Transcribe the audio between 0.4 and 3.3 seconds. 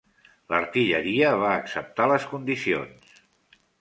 L'artilleria va acceptar les condicions.